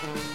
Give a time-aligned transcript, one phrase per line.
[0.00, 0.27] Mm-hmm.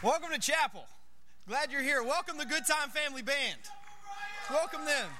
[0.00, 0.86] Welcome to chapel.
[1.48, 2.04] Glad you're here.
[2.04, 3.58] Welcome the Good Time Family Band.
[4.48, 5.10] Welcome them.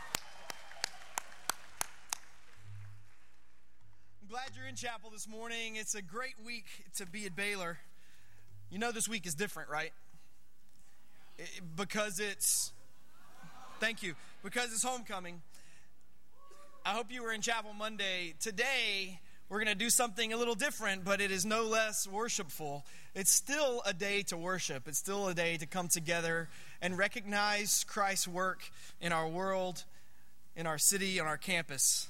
[4.22, 5.74] I'm glad you're in chapel this morning.
[5.74, 7.78] It's a great week to be at Baylor.
[8.70, 9.90] You know, this week is different, right?
[11.38, 12.72] It, because it's,
[13.80, 15.42] thank you, because it's homecoming.
[16.86, 18.34] I hope you were in chapel Monday.
[18.38, 22.84] Today, we're going to do something a little different, but it is no less worshipful.
[23.14, 24.86] It's still a day to worship.
[24.86, 26.48] It's still a day to come together
[26.82, 28.70] and recognize Christ's work
[29.00, 29.84] in our world,
[30.54, 32.08] in our city, on our campus.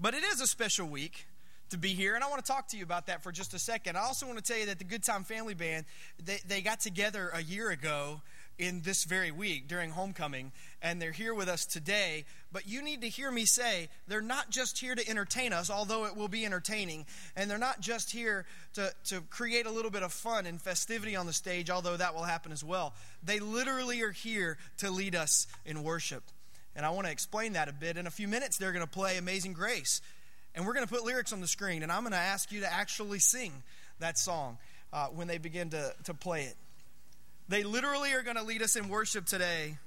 [0.00, 1.26] But it is a special week
[1.70, 3.58] to be here, and I want to talk to you about that for just a
[3.58, 3.96] second.
[3.96, 5.86] I also want to tell you that the Good Time Family Band,
[6.24, 8.20] they, they got together a year ago
[8.60, 12.26] in this very week during homecoming, and they're here with us today.
[12.52, 16.04] But you need to hear me say they're not just here to entertain us, although
[16.04, 18.44] it will be entertaining, and they're not just here
[18.74, 22.14] to, to create a little bit of fun and festivity on the stage, although that
[22.14, 22.92] will happen as well.
[23.22, 26.22] They literally are here to lead us in worship.
[26.76, 27.96] And I want to explain that a bit.
[27.96, 30.02] In a few minutes, they're going to play Amazing Grace.
[30.54, 32.60] And we're going to put lyrics on the screen, and I'm going to ask you
[32.60, 33.62] to actually sing
[34.00, 34.58] that song
[34.92, 36.56] uh, when they begin to, to play it.
[37.50, 39.78] They literally are going to lead us in worship today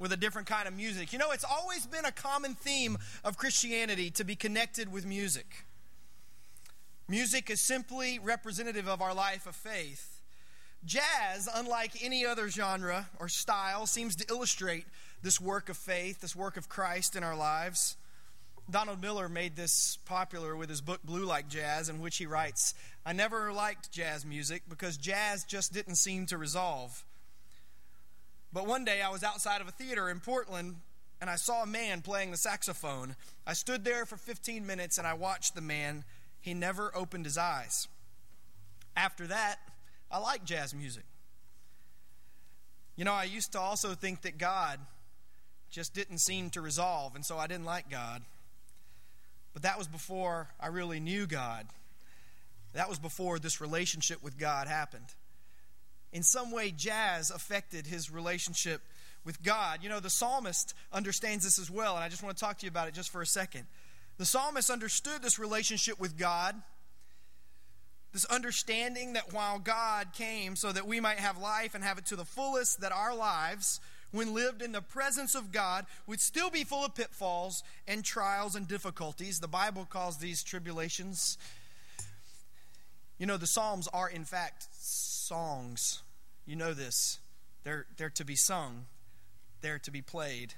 [0.00, 1.12] with a different kind of music.
[1.12, 5.64] You know, it's always been a common theme of Christianity to be connected with music.
[7.06, 10.22] Music is simply representative of our life of faith.
[10.84, 14.84] Jazz, unlike any other genre or style, seems to illustrate
[15.22, 17.96] this work of faith, this work of Christ in our lives.
[18.68, 22.74] Donald Miller made this popular with his book Blue Like Jazz, in which he writes
[23.08, 27.06] I never liked jazz music because jazz just didn't seem to resolve.
[28.52, 30.76] But one day I was outside of a theater in Portland
[31.18, 33.16] and I saw a man playing the saxophone.
[33.46, 36.04] I stood there for 15 minutes and I watched the man.
[36.42, 37.88] He never opened his eyes.
[38.94, 39.56] After that,
[40.10, 41.04] I liked jazz music.
[42.94, 44.80] You know, I used to also think that God
[45.70, 48.20] just didn't seem to resolve, and so I didn't like God.
[49.54, 51.66] But that was before I really knew God.
[52.78, 55.12] That was before this relationship with God happened.
[56.12, 58.82] In some way, jazz affected his relationship
[59.24, 59.80] with God.
[59.82, 62.66] You know, the psalmist understands this as well, and I just want to talk to
[62.66, 63.66] you about it just for a second.
[64.18, 66.54] The psalmist understood this relationship with God,
[68.12, 72.06] this understanding that while God came so that we might have life and have it
[72.06, 76.50] to the fullest, that our lives when lived in the presence of God, would still
[76.50, 79.40] be full of pitfalls and trials and difficulties.
[79.40, 81.36] The Bible calls these tribulations.
[83.18, 86.02] You know, the Psalms are, in fact, songs.
[86.46, 87.18] You know this.
[87.64, 88.86] They're, they're to be sung,
[89.60, 90.54] they're to be played.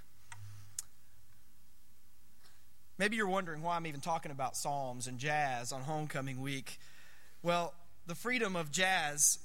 [2.99, 6.79] Maybe you're wondering why I'm even talking about Psalms and jazz on homecoming week.
[7.43, 7.73] Well,
[8.07, 9.39] the freedom of jazz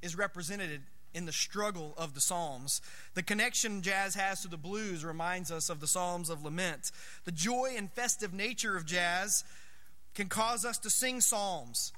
[0.00, 0.80] is represented
[1.12, 2.80] in the struggle of the Psalms.
[3.12, 6.90] The connection jazz has to the blues reminds us of the Psalms of lament.
[7.24, 9.44] The joy and festive nature of jazz
[10.14, 11.92] can cause us to sing psalms.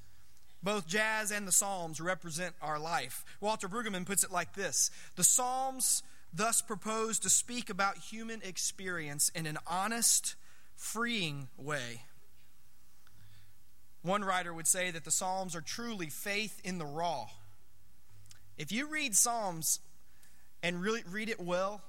[0.62, 3.24] Both jazz and the Psalms represent our life.
[3.40, 6.02] Walter Brueggemann puts it like this The Psalms
[6.32, 10.36] thus propose to speak about human experience in an honest,
[10.76, 12.02] freeing way.
[14.02, 17.26] One writer would say that the Psalms are truly faith in the raw.
[18.56, 19.80] If you read Psalms
[20.62, 21.82] and really read it well,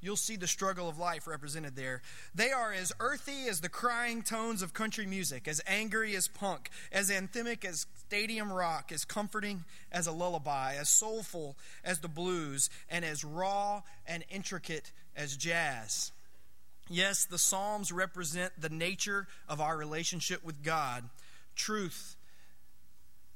[0.00, 2.02] you'll see the struggle of life represented there.
[2.34, 6.70] They are as earthy as the crying tones of country music, as angry as punk,
[6.92, 12.70] as anthemic as stadium rock, as comforting as a lullaby, as soulful as the blues,
[12.88, 16.10] and as raw and intricate as jazz.
[16.88, 21.04] Yes, the Psalms represent the nature of our relationship with God
[21.54, 22.16] truth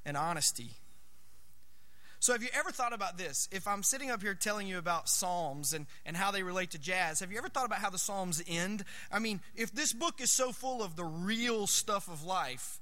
[0.07, 0.71] and honesty.
[2.19, 3.49] So, have you ever thought about this?
[3.53, 6.79] If I'm sitting up here telling you about Psalms and, and how they relate to
[6.79, 8.85] jazz, have you ever thought about how the Psalms end?
[9.11, 12.79] I mean, if this book is so full of the real stuff of life,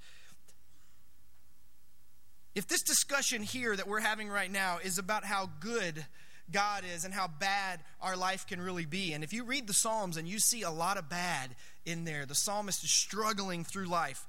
[2.55, 6.05] if this discussion here that we're having right now is about how good
[6.51, 9.13] God is and how bad our life can really be.
[9.13, 11.55] And if you read the Psalms and you see a lot of bad
[11.87, 14.27] in there, the psalmist is struggling through life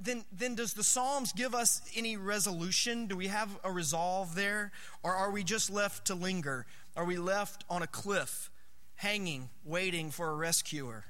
[0.00, 3.06] then, then does the Psalms give us any resolution?
[3.06, 4.70] Do we have a resolve there?
[5.02, 6.66] Or are we just left to linger?
[6.96, 8.50] Are we left on a cliff,
[8.96, 11.04] hanging, waiting for a rescuer?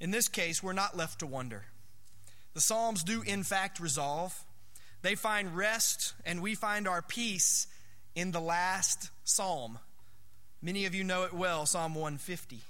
[0.00, 1.64] In this case, we're not left to wonder.
[2.54, 4.44] The Psalms do, in fact, resolve.
[5.02, 7.66] They find rest, and we find our peace
[8.14, 9.78] in the last psalm.
[10.62, 12.60] Many of you know it well, Psalm 150.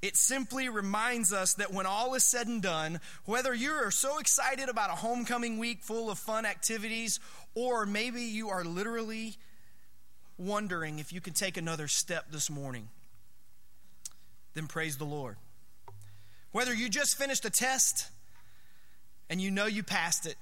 [0.00, 4.18] It simply reminds us that when all is said and done, whether you are so
[4.18, 7.18] excited about a homecoming week full of fun activities,
[7.54, 9.34] Or maybe you are literally
[10.36, 12.88] wondering if you can take another step this morning.
[14.54, 15.36] Then praise the Lord.
[16.52, 18.08] Whether you just finished a test
[19.28, 20.36] and you know you passed it,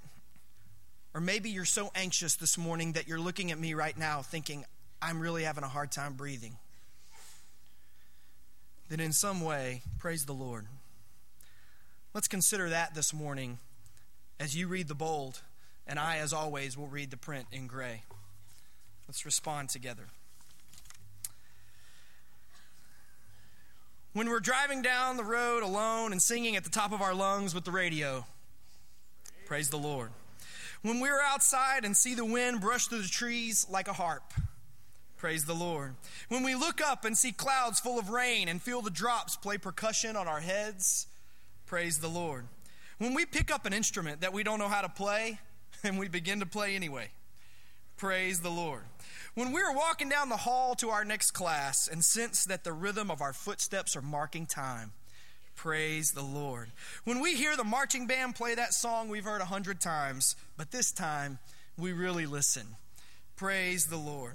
[1.16, 4.66] or maybe you're so anxious this morning that you're looking at me right now thinking,
[5.00, 6.58] I'm really having a hard time breathing.
[8.90, 10.66] Then, in some way, praise the Lord.
[12.12, 13.56] Let's consider that this morning
[14.38, 15.40] as you read the bold,
[15.86, 18.02] and I, as always, will read the print in gray.
[19.08, 20.08] Let's respond together.
[24.12, 27.54] When we're driving down the road alone and singing at the top of our lungs
[27.54, 28.26] with the radio,
[29.46, 30.10] praise the Lord.
[30.86, 34.32] When we're outside and see the wind brush through the trees like a harp,
[35.16, 35.96] praise the Lord.
[36.28, 39.58] When we look up and see clouds full of rain and feel the drops play
[39.58, 41.08] percussion on our heads,
[41.66, 42.46] praise the Lord.
[42.98, 45.40] When we pick up an instrument that we don't know how to play
[45.82, 47.10] and we begin to play anyway,
[47.96, 48.84] praise the Lord.
[49.34, 53.10] When we're walking down the hall to our next class and sense that the rhythm
[53.10, 54.92] of our footsteps are marking time,
[55.56, 56.70] praise the Lord.
[57.04, 60.70] When we hear the marching band play that song we've heard a hundred times, but
[60.70, 61.38] this time
[61.76, 62.76] we really listen,
[63.34, 64.34] praise the Lord.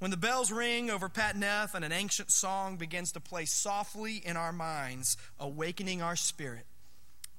[0.00, 4.16] When the bells ring over Pat Neff and an ancient song begins to play softly
[4.16, 6.66] in our minds, awakening our spirit,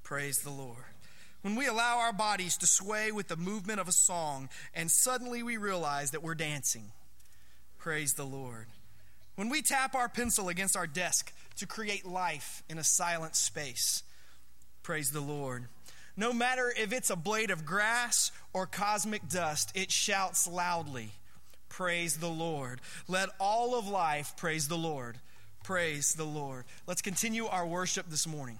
[0.03, 0.85] praise the Lord
[1.45, 5.43] when we allow our bodies to sway with the movement of a song and suddenly
[5.43, 6.91] we realize that we're dancing.
[7.77, 8.65] Praise the Lord.
[9.35, 14.03] When we tap our pencil against our desk to create life in a silent space,
[14.83, 15.65] praise the Lord.
[16.17, 21.11] No matter if it's a blade of grass or cosmic dust, it shouts loudly,
[21.75, 22.79] Praise the Lord.
[23.09, 25.17] Let all of life praise the Lord.
[25.61, 26.63] Praise the Lord.
[26.87, 28.59] Let's continue our worship this morning.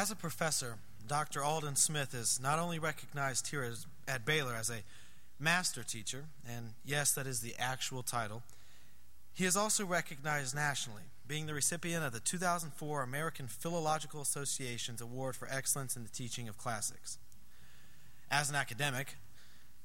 [0.00, 0.76] As a professor,
[1.06, 1.44] Dr.
[1.44, 4.82] Alden Smith is not only recognized here as, at Baylor as a
[5.38, 8.42] master teacher, and yes, that is the actual title,
[9.34, 15.36] he is also recognized nationally, being the recipient of the 2004 American Philological Association's Award
[15.36, 17.18] for Excellence in the Teaching of Classics.
[18.30, 19.16] As an academic,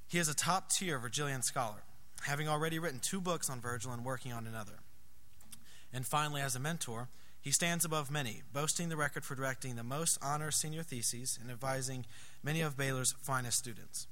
[0.08, 1.84] he is a top tier Virgilian scholar,
[2.22, 4.80] having already written two books on Virgil and working on another.
[5.92, 7.10] And finally, as a mentor,
[7.46, 11.52] he stands above many, boasting the record for directing the most honor senior theses and
[11.52, 12.08] advising
[12.42, 14.08] many of Baylor's finest students.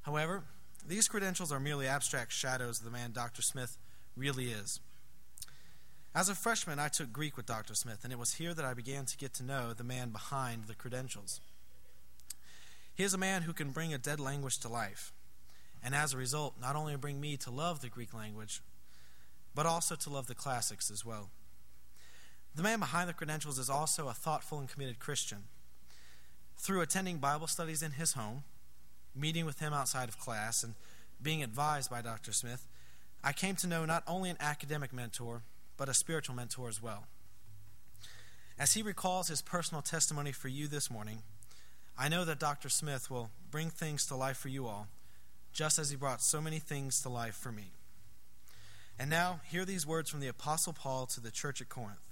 [0.00, 0.44] However,
[0.88, 3.42] these credentials are merely abstract shadows of the man Dr.
[3.42, 3.76] Smith
[4.16, 4.80] really is.
[6.14, 7.74] As a freshman, I took Greek with Dr.
[7.74, 10.64] Smith, and it was here that I began to get to know the man behind
[10.64, 11.38] the credentials.
[12.94, 15.12] He is a man who can bring a dead language to life,
[15.84, 18.62] and as a result, not only bring me to love the Greek language,
[19.54, 21.28] but also to love the classics as well.
[22.54, 25.44] The man behind the credentials is also a thoughtful and committed Christian.
[26.56, 28.44] Through attending Bible studies in his home,
[29.14, 30.74] meeting with him outside of class, and
[31.20, 32.32] being advised by Dr.
[32.32, 32.68] Smith,
[33.24, 35.42] I came to know not only an academic mentor,
[35.76, 37.06] but a spiritual mentor as well.
[38.58, 41.22] As he recalls his personal testimony for you this morning,
[41.98, 42.68] I know that Dr.
[42.68, 44.88] Smith will bring things to life for you all,
[45.52, 47.72] just as he brought so many things to life for me.
[48.98, 52.11] And now, hear these words from the Apostle Paul to the church at Corinth.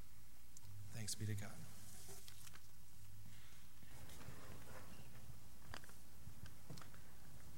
[0.95, 1.49] Thanks be to God.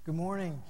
[0.05, 0.61] Good morning.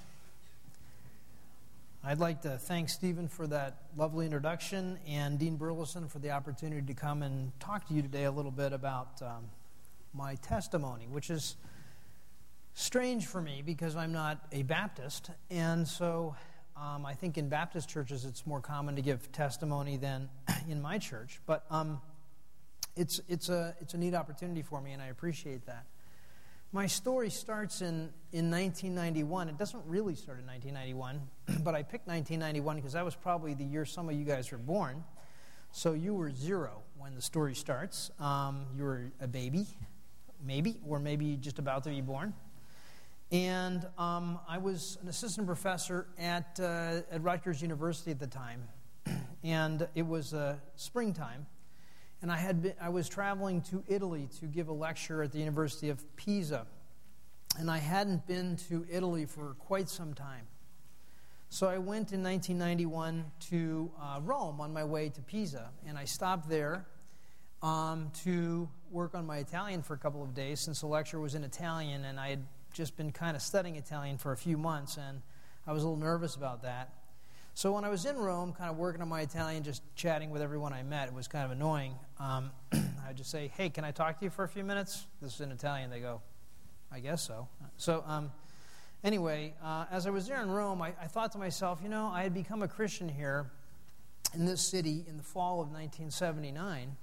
[2.04, 6.86] I'd like to thank Stephen for that lovely introduction and Dean Burleson for the opportunity
[6.86, 9.46] to come and talk to you today a little bit about um,
[10.14, 11.56] my testimony, which is
[12.74, 15.30] strange for me because I'm not a Baptist.
[15.50, 16.36] And so
[16.76, 20.30] um, I think in Baptist churches it's more common to give testimony than
[20.70, 21.40] in my church.
[21.46, 22.02] But um,
[22.96, 25.86] it's, it's, a, it's a neat opportunity for me, and I appreciate that.
[26.72, 29.50] My story starts in, in 1991.
[29.50, 33.64] It doesn't really start in 1991, but I picked 1991 because that was probably the
[33.64, 35.04] year some of you guys were born.
[35.72, 38.12] So you were zero when the story starts.
[38.20, 39.66] Um, you were a baby,
[40.44, 42.34] maybe, or maybe just about to be born.
[43.32, 48.68] And um, I was an assistant professor at, uh, at Rutgers University at the time.
[49.44, 51.48] and it was uh, springtime
[52.24, 55.40] and I, had been, I was traveling to Italy to give a lecture at the
[55.40, 56.66] University of Pisa.
[57.60, 60.48] And I hadn't been to Italy for quite some time.
[61.50, 66.06] So I went in 1991 to uh, Rome on my way to Pisa, and I
[66.06, 66.86] stopped there
[67.62, 71.36] um, to work on my Italian for a couple of days since the lecture was
[71.36, 74.96] in Italian, and I had just been kind of studying Italian for a few months,
[74.96, 75.22] and
[75.68, 76.90] I was a little nervous about that.
[77.56, 80.42] So when I was in Rome, kind of working on my Italian, just chatting with
[80.42, 81.94] everyone I met, it was kind of annoying.
[82.20, 82.52] Um,
[83.08, 85.42] I'd just say, "Hey, can I talk to you for a few minutes?" This is
[85.42, 85.92] in Italian.
[85.92, 86.22] They go,
[86.92, 88.32] "I guess so." So um,
[89.04, 92.08] anyway, uh, as I was there in Rome, I, I thought to myself, you know,
[92.08, 93.52] I had become a Christian here
[94.34, 96.98] in this city in the fall of 1979.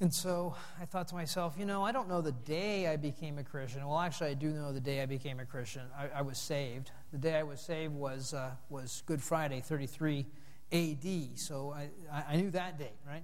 [0.00, 3.36] And so I thought to myself, you know, I don't know the day I became
[3.36, 3.86] a Christian.
[3.86, 5.82] Well, actually, I do know the day I became a Christian.
[5.96, 6.90] I, I was saved.
[7.12, 10.24] The day I was saved was, uh, was Good Friday, 33
[10.72, 11.38] AD.
[11.38, 11.90] So I,
[12.26, 13.22] I knew that date, right?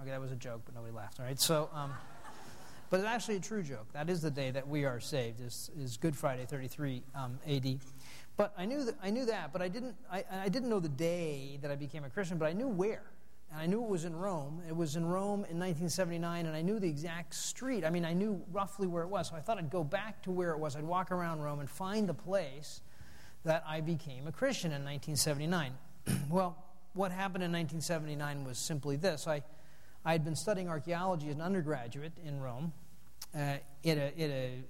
[0.00, 1.38] Okay, that was a joke, but nobody laughed, all right?
[1.38, 1.92] So, um,
[2.88, 3.92] but it's actually a true joke.
[3.92, 7.80] That is the day that we are saved, is, is Good Friday, 33 um, AD.
[8.38, 10.88] But I knew that, I knew that, but I didn't, I, I didn't know the
[10.88, 13.02] day that I became a Christian, but I knew where.
[13.50, 14.62] And I knew it was in Rome.
[14.68, 17.84] It was in Rome in 1979, and I knew the exact street.
[17.84, 19.28] I mean, I knew roughly where it was.
[19.28, 20.76] So I thought I'd go back to where it was.
[20.76, 22.82] I'd walk around Rome and find the place
[23.44, 25.72] that I became a Christian in 1979.
[26.30, 26.56] well,
[26.94, 29.42] what happened in 1979 was simply this I,
[30.04, 32.72] I had been studying archaeology as an undergraduate in Rome,
[33.34, 34.64] uh, at, a, at a,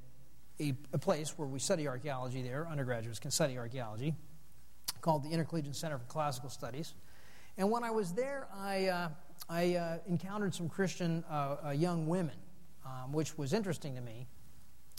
[0.60, 2.68] a, a place where we study archaeology there.
[2.68, 4.14] Undergraduates can study archaeology,
[5.00, 6.94] called the Intercollegiate Center for Classical Studies.
[7.58, 9.08] And when I was there, I, uh,
[9.48, 12.36] I uh, encountered some Christian uh, uh, young women,
[12.86, 14.28] um, which was interesting to me.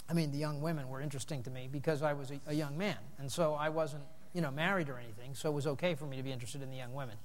[0.10, 2.78] I mean, the young women were interesting to me because I was a, a, young
[2.78, 2.98] man.
[3.18, 6.18] And so I wasn't, you know, married or anything, so it was okay for me
[6.18, 7.16] to be interested in the young women.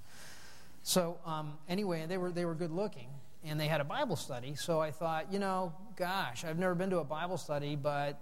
[0.85, 3.09] So um, anyway, they were, they were good looking.
[3.43, 4.55] and they had a Bible study.
[4.55, 8.21] So I thought, you know, gosh, I've never been to a Bible study, but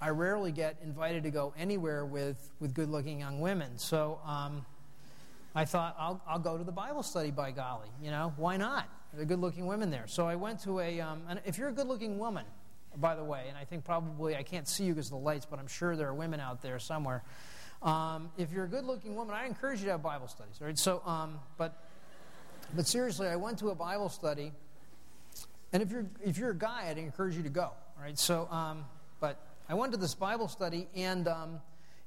[0.00, 3.78] I rarely get invited to go anywhere with, with good looking young women.
[3.78, 4.64] So um,
[5.54, 7.88] I thought, I'll, I'll go to the Bible study by golly.
[8.02, 8.88] You know, why not?
[9.12, 10.06] There are good looking women there.
[10.06, 12.44] So I went to a, um, and if you're a good looking woman,
[12.96, 15.46] by the way, and I think probably I can't see you because of the lights,
[15.46, 17.22] but I'm sure there are women out there somewhere.
[17.82, 20.60] Um, if you're a good looking woman, I encourage you to have Bible studies.
[20.60, 20.78] Right?
[20.78, 21.82] So, um, but,
[22.74, 24.52] but seriously, I went to a Bible study,
[25.72, 27.62] and if you're, if you're a guy, I'd encourage you to go.
[27.62, 28.18] All right?
[28.18, 28.84] So, um,
[29.18, 31.60] but I went to this Bible study, and um,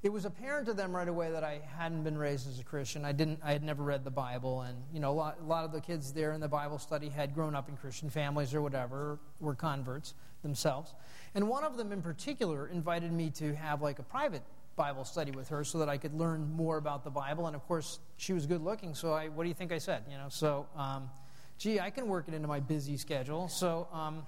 [0.04, 3.06] it was apparent to them right away that I hadn't been raised as a Christian.
[3.06, 3.40] I didn't.
[3.42, 5.80] I had never read the Bible, and you know, a lot, a lot of the
[5.80, 9.54] kids there in the Bible study had grown up in Christian families or whatever, were
[9.54, 10.12] converts
[10.42, 10.92] themselves.
[11.34, 14.42] And one of them, in particular, invited me to have like a private
[14.76, 17.46] Bible study with her so that I could learn more about the Bible.
[17.46, 19.28] And of course, she was good looking, so I.
[19.28, 20.02] What do you think I said?
[20.10, 20.66] You know, so.
[20.76, 21.08] Um,
[21.56, 23.48] gee, I can work it into my busy schedule.
[23.48, 23.88] So.
[23.90, 24.26] Um,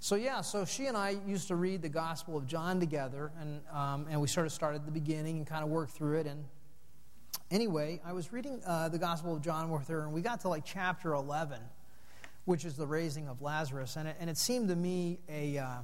[0.00, 3.60] so, yeah, so she and I used to read the Gospel of John together, and,
[3.72, 6.26] um, and we sort of started at the beginning and kind of worked through it.
[6.28, 6.44] And
[7.50, 10.48] anyway, I was reading uh, the Gospel of John with her, and we got to
[10.48, 11.58] like chapter 11,
[12.44, 13.96] which is the raising of Lazarus.
[13.96, 15.78] And it, and it seemed to me a, uh,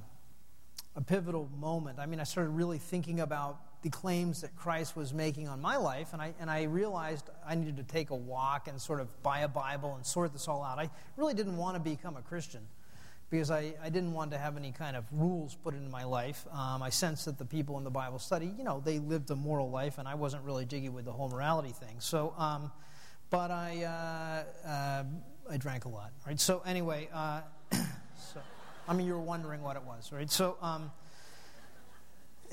[0.95, 1.99] a pivotal moment.
[1.99, 5.75] I mean, I started really thinking about the claims that Christ was making on my
[5.75, 9.21] life, and I, and I realized I needed to take a walk and sort of
[9.23, 10.79] buy a Bible and sort this all out.
[10.79, 12.61] I really didn't want to become a Christian
[13.35, 16.45] because I, I didn't want to have any kind of rules put into my life.
[16.53, 19.35] Um, I sensed that the people in the Bible study, you know, they lived a
[19.35, 21.97] moral life, and I wasn't really jiggy with the whole morality thing.
[21.99, 22.71] So, um,
[23.29, 25.03] but I, uh, uh,
[25.51, 26.39] I drank a lot, right?
[26.39, 27.41] So anyway, uh,
[27.73, 28.39] so
[28.87, 30.31] I mean, you were wondering what it was, right?
[30.31, 30.57] So.
[30.61, 30.91] Um,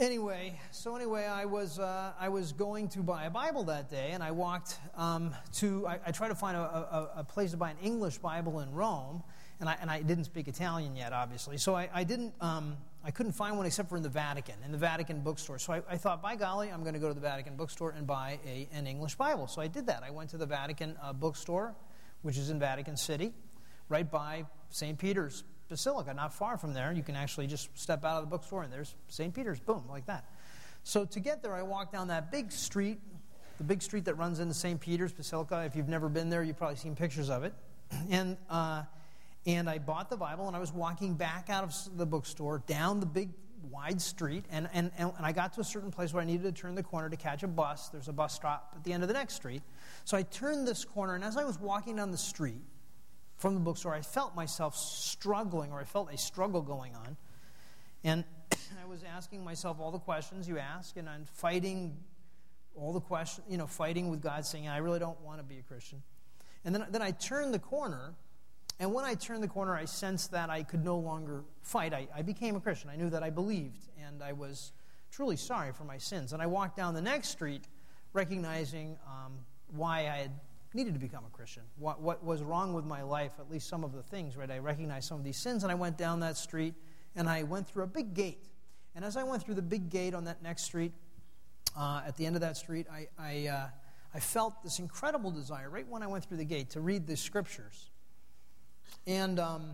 [0.00, 4.10] anyway, so anyway, I was uh, I was going to buy a Bible that day,
[4.12, 7.56] and I walked um, to I, I, tried to find a, a, a, place to
[7.56, 9.22] buy an English Bible in Rome,
[9.60, 11.56] and I, and I didn't speak Italian yet, obviously.
[11.56, 14.72] So I, I didn't, um, I couldn't find one except for in the Vatican, in
[14.72, 15.58] the Vatican bookstore.
[15.58, 18.06] So I, I thought, by golly, I'm going to go to the Vatican bookstore and
[18.06, 19.46] buy a, an English Bible.
[19.46, 20.02] So I did that.
[20.02, 21.74] I went to the Vatican uh, bookstore,
[22.22, 23.32] which is in Vatican City,
[23.88, 24.98] right by St.
[24.98, 26.92] Peter's Basilica, not far from there.
[26.92, 29.34] You can actually just step out of the bookstore and there's St.
[29.34, 30.26] Peter's, boom, like that.
[30.84, 32.98] So to get there, I walked down that big street,
[33.58, 34.80] the big street that runs into St.
[34.80, 35.62] Peter's Basilica.
[35.64, 37.54] If you've never been there, you've probably seen pictures of it.
[38.10, 38.84] And uh,
[39.46, 43.00] and I bought the Bible, and I was walking back out of the bookstore down
[43.00, 43.30] the big
[43.70, 46.52] wide street, and, and, and I got to a certain place where I needed to
[46.52, 47.88] turn the corner to catch a bus.
[47.88, 49.62] There's a bus stop at the end of the next street.
[50.04, 52.62] So I turned this corner, and as I was walking down the street
[53.38, 57.16] from the bookstore, I felt myself struggling, or I felt a struggle going on.
[58.04, 61.96] And I was asking myself all the questions you ask, and I'm fighting
[62.74, 65.58] all the questions, you know, fighting with God, saying, I really don't want to be
[65.58, 66.02] a Christian.
[66.64, 68.14] And then, then I turned the corner
[68.82, 71.94] and when I turned the corner, I sensed that I could no longer fight.
[71.94, 72.90] I, I became a Christian.
[72.90, 74.72] I knew that I believed, and I was
[75.12, 76.32] truly sorry for my sins.
[76.32, 77.62] And I walked down the next street
[78.12, 79.34] recognizing um,
[79.68, 80.32] why I had
[80.74, 83.84] needed to become a Christian, what, what was wrong with my life, at least some
[83.84, 84.50] of the things, right?
[84.50, 86.74] I recognized some of these sins, and I went down that street,
[87.14, 88.48] and I went through a big gate.
[88.96, 90.92] And as I went through the big gate on that next street,
[91.78, 93.66] uh, at the end of that street, I, I, uh,
[94.12, 97.16] I felt this incredible desire, right when I went through the gate, to read the
[97.16, 97.91] scriptures.
[99.06, 99.70] And, um,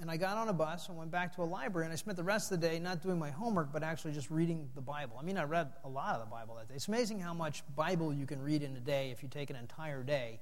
[0.00, 2.16] and I got on a bus and went back to a library, and I spent
[2.16, 5.16] the rest of the day not doing my homework, but actually just reading the Bible.
[5.18, 6.74] I mean, I read a lot of the Bible that day.
[6.74, 9.56] It's amazing how much Bible you can read in a day if you take an
[9.56, 10.40] entire day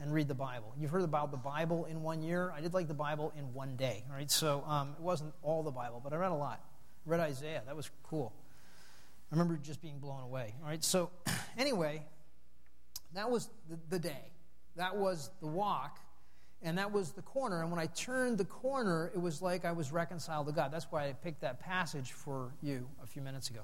[0.00, 0.74] and read the Bible.
[0.78, 2.52] You've heard about the Bible in one year.
[2.54, 4.30] I did like the Bible in one day, right?
[4.30, 6.60] So um, it wasn't all the Bible, but I read a lot.
[7.06, 7.62] I read Isaiah.
[7.66, 8.32] That was cool.
[9.30, 10.54] I remember just being blown away.
[10.62, 11.10] All right, so
[11.58, 12.02] anyway,
[13.14, 14.30] that was the, the day.
[14.76, 15.98] That was the walk
[16.62, 17.62] and that was the corner.
[17.62, 20.72] And when I turned the corner, it was like I was reconciled to God.
[20.72, 23.60] That's why I picked that passage for you a few minutes ago.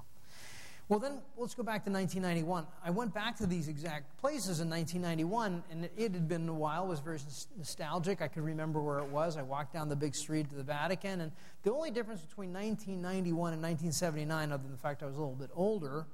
[0.88, 2.66] Well, then let's go back to 1991.
[2.84, 6.84] I went back to these exact places in 1991, and it had been a while.
[6.84, 7.18] It was very
[7.56, 8.20] nostalgic.
[8.20, 9.38] I could remember where it was.
[9.38, 13.54] I walked down the big street to the Vatican, and the only difference between 1991
[13.54, 16.06] and 1979, other than the fact I was a little bit older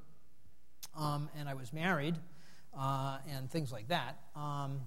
[0.96, 2.16] um, and I was married
[2.78, 4.18] uh, and things like that.
[4.36, 4.80] Um,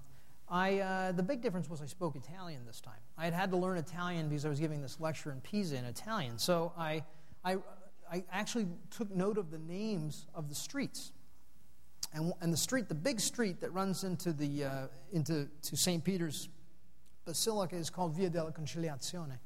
[0.48, 3.00] I, uh, the big difference was I spoke Italian this time.
[3.16, 5.84] I had had to learn Italian because I was giving this lecture in Pisa in
[5.84, 6.38] Italian.
[6.38, 7.02] So I,
[7.44, 7.56] I,
[8.12, 11.12] I actually took note of the names of the streets.
[12.12, 16.04] And, and the street, the big street that runs into, the, uh, into to St.
[16.04, 16.48] Peter's
[17.24, 19.38] Basilica is called Via della Conciliazione,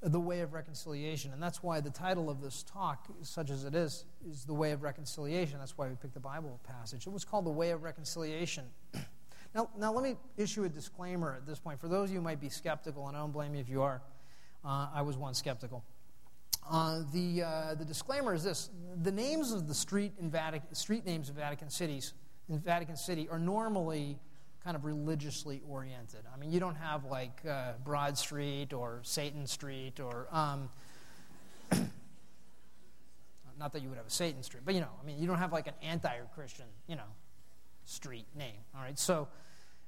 [0.00, 1.32] the way of reconciliation.
[1.32, 4.72] And that's why the title of this talk, such as it is, is the way
[4.72, 5.58] of reconciliation.
[5.58, 7.06] That's why we picked the Bible passage.
[7.06, 8.64] It was called the way of reconciliation.
[9.54, 11.80] Now, now let me issue a disclaimer at this point.
[11.80, 13.82] For those of you who might be skeptical, and I don't blame you if you
[13.82, 14.02] are,
[14.64, 15.84] uh, I was once skeptical.
[16.70, 18.70] Uh, the, uh, the disclaimer is this
[19.02, 22.14] the names of the street, in Vatican, street names of Vatican cities
[22.48, 24.18] in Vatican City are normally
[24.62, 26.20] kind of religiously oriented.
[26.32, 30.28] I mean, you don't have like uh, Broad Street or Satan Street or.
[30.30, 30.70] Um,
[33.58, 35.38] not that you would have a Satan Street, but you know, I mean, you don't
[35.38, 37.02] have like an anti Christian, you know,
[37.84, 38.58] street name.
[38.74, 39.28] All right, so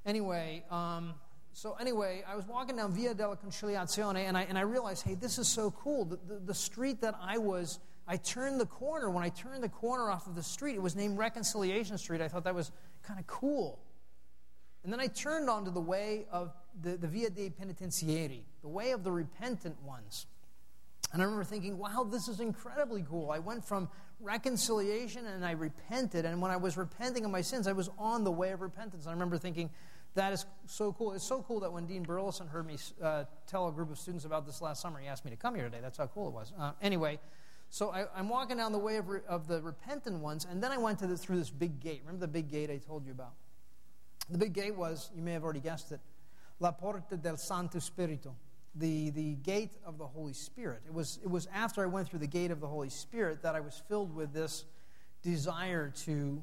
[0.05, 0.63] anyway.
[0.69, 1.15] Um,
[1.53, 5.15] so anyway, I was walking down Via della Conciliazione, and I, and I realized, hey,
[5.15, 6.05] this is so cool.
[6.05, 9.09] The, the, the, street that I was, I turned the corner.
[9.09, 12.19] When I turned the corner off of the street, it was named Reconciliation Street.
[12.19, 12.71] I thought that was
[13.03, 13.79] kind of cool.
[14.83, 18.91] And then I turned onto the way of the, the Via dei Penitenzieri, the way
[18.91, 20.27] of the repentant ones.
[21.13, 23.31] And I remember thinking, wow, this is incredibly cool.
[23.31, 23.87] I went from
[24.19, 26.25] reconciliation and I repented.
[26.25, 29.05] And when I was repenting of my sins, I was on the way of repentance.
[29.05, 29.69] And I remember thinking,
[30.15, 31.13] that is so cool.
[31.13, 34.25] It's so cool that when Dean Burleson heard me uh, tell a group of students
[34.25, 35.79] about this last summer, he asked me to come here today.
[35.81, 36.53] That's how cool it was.
[36.57, 37.19] Uh, anyway,
[37.69, 40.71] so I, am walking down the way of, re, of, the repentant ones, and then
[40.71, 42.01] I went through this big gate.
[42.05, 43.33] Remember the big gate I told you about?
[44.29, 45.99] The big gate was, you may have already guessed it,
[46.59, 48.35] La Porta del Santo Spirito,
[48.73, 50.81] the, the gate of the Holy Spirit.
[50.87, 53.55] It was, it was after I went through the gate of the Holy Spirit that
[53.55, 54.63] I was filled with this
[55.21, 56.41] desire to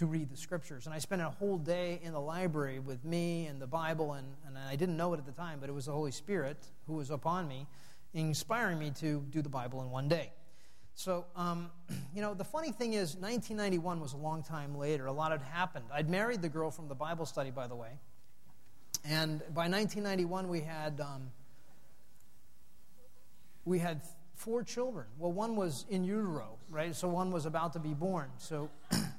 [0.00, 0.86] to read the scriptures.
[0.86, 4.26] And I spent a whole day in the library with me and the Bible, and,
[4.46, 6.94] and I didn't know it at the time, but it was the Holy Spirit who
[6.94, 7.66] was upon me,
[8.14, 10.32] inspiring me to do the Bible in one day.
[10.94, 11.70] So, um,
[12.14, 15.04] you know, the funny thing is, 1991 was a long time later.
[15.04, 15.84] A lot had happened.
[15.92, 17.90] I'd married the girl from the Bible study, by the way.
[19.04, 21.30] And by 1991, we had, um,
[23.66, 24.00] we had
[24.34, 25.08] four children.
[25.18, 26.96] Well, one was in utero, right?
[26.96, 28.30] So one was about to be born.
[28.38, 28.70] So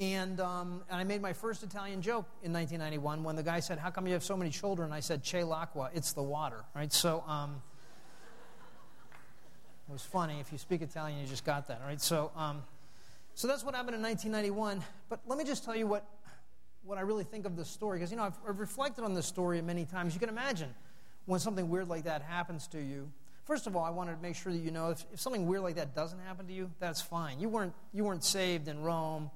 [0.00, 3.78] And, um, and I made my first Italian joke in 1991 when the guy said,
[3.78, 4.92] How come you have so many children?
[4.92, 6.90] I said, C'è l'acqua, it's the water, right?
[6.90, 7.60] So um,
[9.90, 10.40] it was funny.
[10.40, 12.00] If you speak Italian, you just got that, right?
[12.00, 12.62] So, um,
[13.34, 14.82] so that's what happened in 1991.
[15.10, 16.06] But let me just tell you what,
[16.82, 17.98] what I really think of this story.
[17.98, 20.14] Because, you know, I've, I've reflected on this story many times.
[20.14, 20.74] You can imagine
[21.26, 23.10] when something weird like that happens to you.
[23.44, 25.62] First of all, I wanted to make sure that you know if, if something weird
[25.62, 27.38] like that doesn't happen to you, that's fine.
[27.38, 29.30] You weren't, you weren't saved in Rome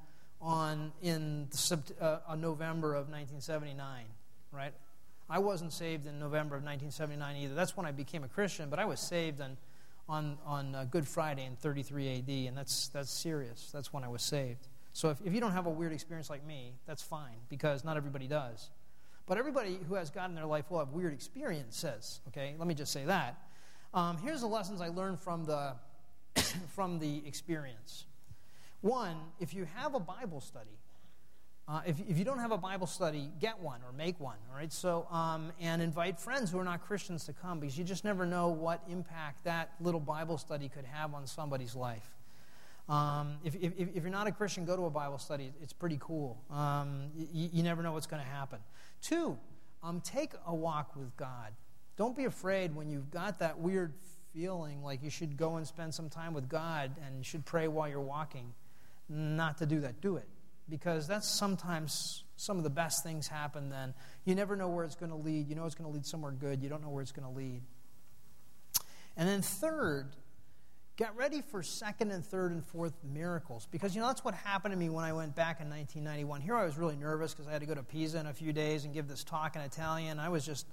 [0.45, 1.49] on in
[2.01, 4.05] uh, on November of 1979,
[4.53, 4.75] right?
[5.29, 7.55] I wasn't saved in November of 1979 either.
[7.55, 9.57] That's when I became a Christian, but I was saved on,
[10.07, 13.71] on, on uh, Good Friday in 33 AD, and that's, that's serious.
[13.73, 14.69] That's when I was saved.
[14.93, 17.97] So if, if you don't have a weird experience like me, that's fine, because not
[17.97, 18.69] everybody does.
[19.27, 22.55] But everybody who has God in their life will have weird experiences, okay?
[22.59, 23.39] Let me just say that.
[23.95, 25.73] Um, here's the lessons I learned from the,
[26.69, 28.05] from the experience.
[28.85, 30.79] One, if you have a Bible study,
[31.67, 34.59] uh, if, if you don't have a Bible study, get one or make one, all
[34.59, 34.71] right?
[34.71, 38.27] So, um, and invite friends who are not Christians to come because you just never
[38.27, 42.11] know what impact that little Bible study could have on somebody's life.
[42.87, 45.51] Um, if, if, if, you're not a Christian, go to a Bible study.
[45.63, 46.37] It's pretty cool.
[46.51, 48.59] Um, you, you, never know what's going to happen.
[49.01, 49.39] Two,
[49.83, 51.55] um, take a walk with God.
[51.97, 53.95] Don't be afraid when you've got that weird
[54.35, 57.89] feeling like you should go and spend some time with God and should pray while
[57.89, 58.53] you're walking
[59.09, 60.01] not to do that.
[60.01, 60.29] Do it.
[60.69, 63.95] Because that's sometimes some of the best things happen then.
[64.25, 65.49] You never know where it's going to lead.
[65.49, 66.63] You know it's going to lead somewhere good.
[66.63, 67.63] You don't know where it's going to lead.
[69.17, 70.17] And then, third,
[70.97, 73.69] get ready for second and third and fourth miracles.
[73.71, 76.41] Because, you know, that's what happened to me when I went back in 1991.
[76.41, 78.53] Here I was really nervous because I had to go to Pisa in a few
[78.53, 80.19] days and give this talk in Italian.
[80.19, 80.67] I was just,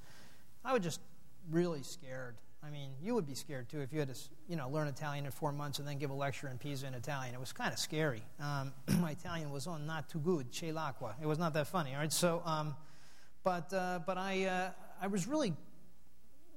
[0.65, 1.02] I was just
[1.50, 2.36] really scared.
[2.63, 5.26] I mean, you would be scared too if you had to, you know, learn Italian
[5.26, 7.34] in four months and then give a lecture in Pisa in Italian.
[7.34, 8.21] It was kind of scary.
[8.39, 10.52] Um, my Italian was on not too good.
[10.52, 11.15] C'è l'acqua.
[11.19, 11.93] It was not that funny.
[11.93, 12.13] All right.
[12.13, 12.76] So, um,
[13.43, 14.69] but uh, but I uh,
[15.02, 15.54] I was really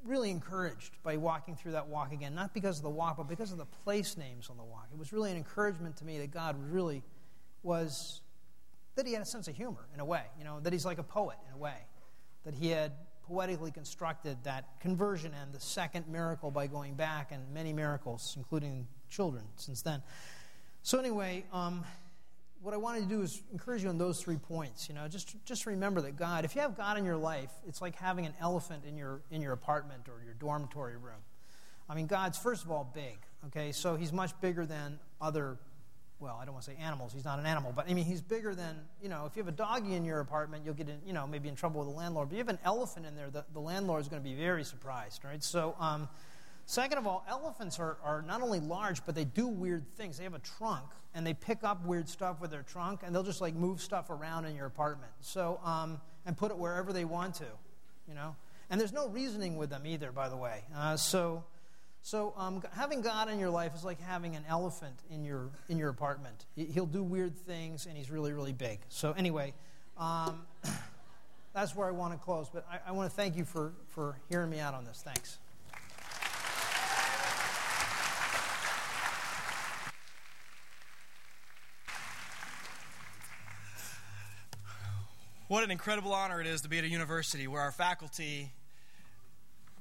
[0.04, 3.52] really encouraged by walking through that walk again, not because of the walk, but because
[3.52, 4.86] of the place names on the walk.
[4.92, 7.02] It was really an encouragement to me that God really
[7.62, 8.20] was
[8.96, 10.24] that He had a sense of humor in a way.
[10.38, 11.86] You know, that He's like a poet in a way.
[12.44, 12.92] That He had
[13.26, 18.87] poetically constructed that conversion and the second miracle by going back, and many miracles, including
[19.08, 20.02] children, since then.
[20.82, 21.84] So, anyway, um,
[22.64, 24.88] what I wanted to do is encourage you on those three points.
[24.88, 27.82] You know, just just remember that God, if you have God in your life, it's
[27.82, 31.20] like having an elephant in your in your apartment or your dormitory room.
[31.88, 33.18] I mean, God's first of all big.
[33.46, 35.58] Okay, so He's much bigger than other
[36.24, 37.12] well, I don't want to say animals.
[37.12, 39.52] He's not an animal, but I mean, he's bigger than, you know, if you have
[39.52, 41.94] a doggy in your apartment, you'll get, in, you know, maybe in trouble with the
[41.94, 42.30] landlord.
[42.30, 44.64] But you have an elephant in there, the, the landlord is going to be very
[44.64, 45.42] surprised, right?
[45.42, 46.08] So, um,
[46.66, 50.16] Second of all, elephants are, are not only large, but they do weird things.
[50.16, 53.22] They have a trunk, and they pick up weird stuff with their trunk, and they'll
[53.22, 55.12] just like move stuff around in your apartment.
[55.20, 57.46] So, um, and put it wherever they want to,
[58.08, 58.34] you know.
[58.70, 60.64] And there's no reasoning with them either, by the way.
[60.74, 61.44] Uh, so,
[62.04, 65.78] so um, having God in your life is like having an elephant in your in
[65.78, 66.44] your apartment.
[66.54, 68.80] He'll do weird things, and he's really really big.
[68.90, 69.54] So anyway,
[69.96, 70.42] um,
[71.54, 72.50] that's where I want to close.
[72.52, 75.02] But I, I want to thank you for for hearing me out on this.
[75.02, 75.38] Thanks.
[85.48, 88.52] What an incredible honor it is to be at a university where our faculty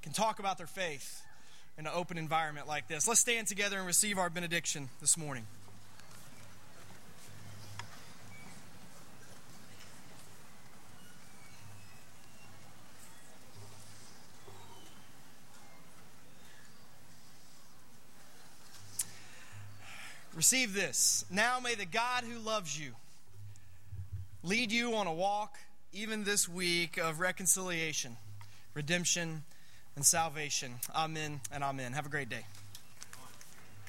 [0.02, 1.22] can talk about their faith
[1.78, 3.08] in an open environment like this.
[3.08, 5.46] Let's stand together and receive our benediction this morning.
[20.36, 21.26] Receive this.
[21.30, 22.94] Now may the God who loves you
[24.42, 25.58] lead you on a walk,
[25.94, 28.18] even this week, of reconciliation,
[28.74, 29.44] redemption,
[29.96, 30.76] and salvation.
[30.96, 31.94] Amen and amen.
[31.94, 32.46] Have a great day.